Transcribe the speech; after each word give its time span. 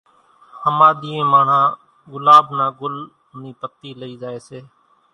ۿماۮيئين 0.65 1.25
ماڻۿان 1.31 1.63
ڳلاٻ 2.11 2.45
نا 2.57 2.65
ڳُل 2.79 2.95
نِي 3.39 3.51
پتِي 3.59 3.89
لئِي 3.99 4.13
زائي 4.21 4.39
سي، 4.47 4.59